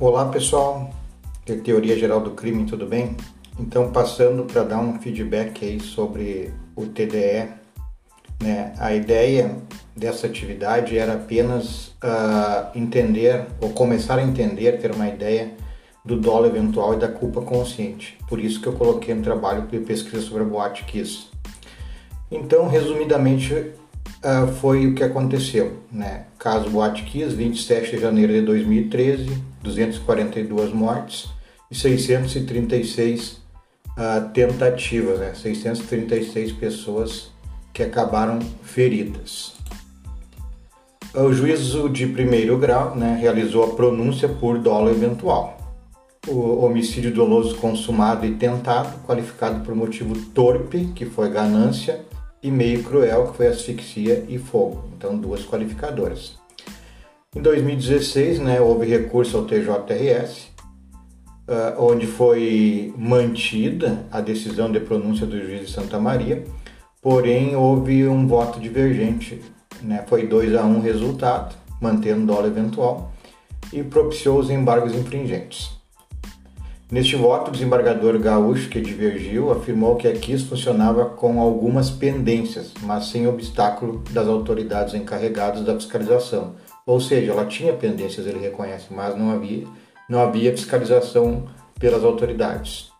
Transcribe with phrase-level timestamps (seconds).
[0.00, 0.88] Olá pessoal,
[1.46, 3.18] é Teoria Geral do Crime, tudo bem?
[3.58, 7.50] Então passando para dar um feedback aí sobre o TDE,
[8.42, 8.72] né?
[8.78, 9.58] A ideia
[9.94, 15.52] dessa atividade era apenas uh, entender ou começar a entender, ter uma ideia
[16.02, 18.16] do dolo eventual e da culpa consciente.
[18.26, 21.26] Por isso que eu coloquei no trabalho de pesquisa sobre a Boate Kiss.
[22.30, 23.72] Então, resumidamente,
[24.24, 25.78] uh, foi o que aconteceu.
[25.90, 26.26] Né?
[26.38, 31.28] Caso Boate Kiss, 27 de janeiro de 2013, 242 mortes
[31.70, 33.40] e 636 uh,
[33.96, 35.34] ah, tentativas, né?
[35.34, 37.30] 636 pessoas
[37.72, 39.54] que acabaram feridas.
[41.14, 45.58] O juízo de primeiro grau né, realizou a pronúncia por dolo eventual.
[46.28, 52.04] O homicídio doloso consumado e tentado, qualificado por motivo torpe, que foi ganância,
[52.42, 54.84] e meio cruel, que foi asfixia e fogo.
[54.96, 56.38] Então, duas qualificadoras.
[57.34, 60.48] Em 2016, né, houve recurso ao TJRS,
[61.48, 66.44] uh, ah, onde foi mantida a decisão de pronúncia do juiz de Santa Maria,
[67.00, 69.40] porém houve um voto divergente,
[69.80, 73.12] né, foi 2 a 1 um resultado, mantendo dólar eventual,
[73.72, 75.79] e propiciou os embargos infringentes.
[76.90, 82.72] Neste voto, o desembargador gaúcho, que divergiu, afirmou que a KIS funcionava com algumas pendências,
[82.82, 86.56] mas sem obstáculo das autoridades encarregadas da fiscalização.
[86.84, 89.64] Ou seja, ela tinha pendências, ele reconhece, mas não havia,
[90.08, 91.44] não havia fiscalização
[91.78, 92.90] pelas autoridades.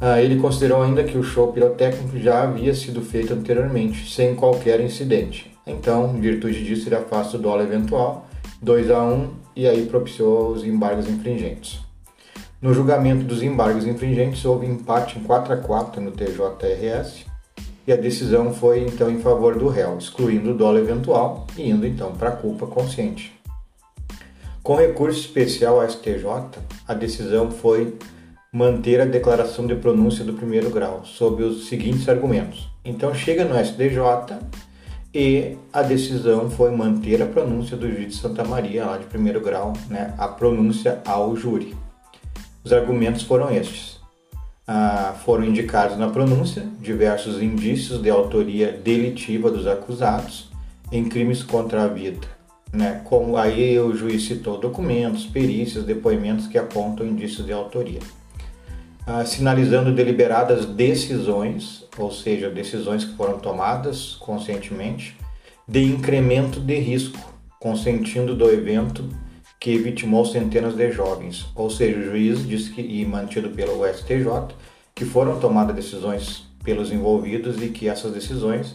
[0.00, 4.80] Ah, ele considerou ainda que o show pirotécnico já havia sido feito anteriormente, sem qualquer
[4.80, 5.52] incidente.
[5.66, 8.28] Então, em virtude disso, ele afasta o dólar eventual,
[8.60, 11.80] 2 a 1, e aí propiciou os embargos infringentes.
[12.62, 17.26] No julgamento dos embargos infringentes, houve empate em 4 a 4 no TJRS
[17.84, 21.84] e a decisão foi então em favor do réu, excluindo o dolo eventual e indo
[21.84, 23.36] então para a culpa consciente.
[24.62, 26.24] Com recurso especial ao STJ,
[26.86, 27.98] a decisão foi
[28.52, 32.70] manter a declaração de pronúncia do primeiro grau, sob os seguintes argumentos.
[32.84, 34.38] Então chega no STJ
[35.12, 39.40] e a decisão foi manter a pronúncia do juiz de Santa Maria, lá de primeiro
[39.40, 41.74] grau, né, a pronúncia ao júri.
[42.64, 44.00] Os argumentos foram estes.
[44.66, 50.50] Ah, foram indicados na pronúncia diversos indícios de autoria delitiva dos acusados
[50.92, 52.28] em crimes contra a vida.
[52.72, 53.02] Né?
[53.04, 57.98] Como aí o juiz citou documentos, perícias, depoimentos que apontam indícios de autoria.
[59.04, 65.16] Ah, sinalizando deliberadas decisões, ou seja, decisões que foram tomadas conscientemente,
[65.66, 67.18] de incremento de risco,
[67.58, 69.08] consentindo do evento
[69.62, 71.46] que vitimou centenas de jovens.
[71.54, 74.56] Ou seja, o juiz disse que, e mantido pelo STJ,
[74.92, 78.74] que foram tomadas decisões pelos envolvidos e que essas decisões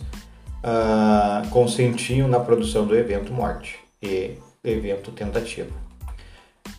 [0.64, 5.68] ah, consentiam na produção do evento morte e evento tentativa.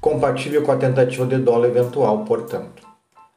[0.01, 2.89] Compatível com a tentativa de dolo eventual, portanto.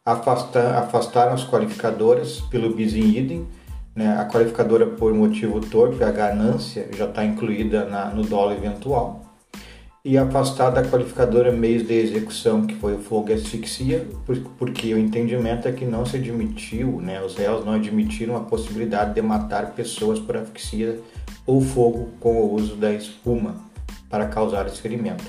[0.06, 3.48] Afastar, afastaram as qualificadoras pelo bis in idem,
[3.94, 4.18] né?
[4.18, 9.31] a qualificadora por motivo torpe, a ganância, já está incluída na, no dolo eventual
[10.04, 14.08] e afastar da qualificadora meios de execução, que foi o fogo e asfixia,
[14.58, 19.14] porque o entendimento é que não se admitiu, né, os réus não admitiram a possibilidade
[19.14, 21.00] de matar pessoas por asfixia
[21.46, 23.56] ou fogo com o uso da espuma
[24.10, 25.24] para causar esse ferimento.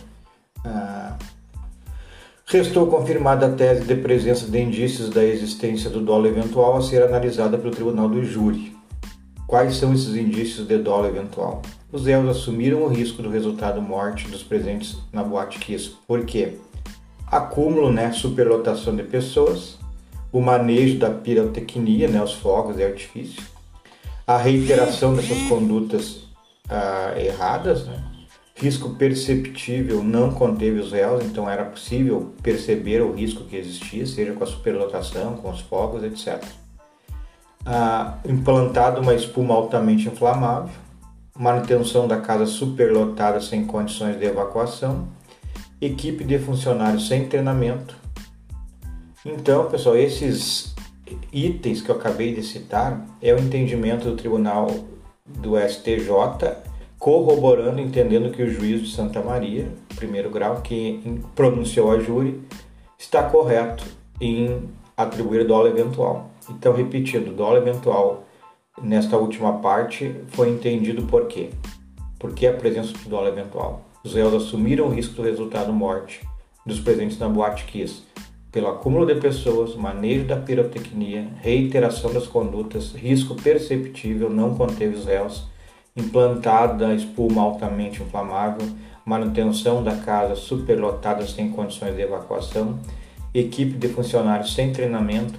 [0.65, 1.17] Ah,
[2.47, 7.03] restou confirmada a tese de presença de indícios da existência do dolo eventual a ser
[7.03, 8.77] analisada pelo tribunal do júri.
[9.53, 11.61] Quais são esses indícios de dolo eventual?
[11.93, 15.91] Os réus assumiram o risco do resultado morte dos presentes na boate Kiss.
[16.09, 16.55] Por quê?
[17.27, 19.79] Acúmulo, né, superlotação de pessoas,
[20.33, 23.43] o manejo da pirotecnia, né, os fogos de artifício,
[24.27, 26.23] a reiteração dessas condutas
[26.67, 28.03] ah, erradas, né,
[28.55, 34.33] risco perceptível não conteve os réus, então era possível perceber o risco que existia, seja
[34.33, 36.43] com a superlotação, com os fogos, etc
[37.65, 40.71] ah, implantado uma espuma altamente inflamável,
[41.37, 45.09] manutenção da casa superlotada sem condições de evacuação,
[45.81, 47.97] equipe de funcionários sem treinamento.
[49.25, 50.75] Então, pessoal, esses
[51.33, 54.69] itens que eu acabei de citar é o entendimento do Tribunal
[55.25, 56.09] do STJ,
[56.99, 62.41] corroborando, entendendo que o juiz de Santa Maria, primeiro grau, que pronunciou a júri,
[62.99, 63.85] está correto
[64.21, 64.69] em
[65.03, 66.31] atribuir dólar eventual.
[66.51, 68.25] Então, repetindo, dólar eventual
[68.81, 71.51] nesta última parte foi entendido por quê?
[72.19, 73.83] Porque a presença do dólar eventual.
[74.05, 76.21] Os réus assumiram o risco do resultado morte
[76.67, 78.03] dos presentes na boate Kiss
[78.53, 85.07] pelo acúmulo de pessoas, manejo da pirotecnia, reiteração das condutas, risco perceptível, não conteve os
[85.07, 85.47] réus,
[85.97, 88.69] implantada espuma altamente inflamável,
[89.07, 92.79] manutenção da casa superlotada sem condições de evacuação,
[93.35, 95.39] equipe de funcionários sem treinamento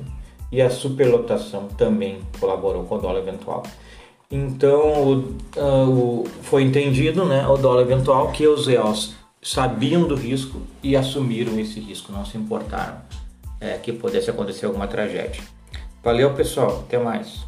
[0.52, 3.64] e a superlotação também colaborou com o dólar eventual.
[4.30, 5.20] Então o,
[5.58, 10.96] uh, o, foi entendido né, o dólar eventual que os EOS sabiam do risco e
[10.96, 12.98] assumiram esse risco, não se importaram
[13.64, 15.42] é, que pudesse acontecer alguma tragédia.
[16.04, 17.46] Valeu pessoal, até mais.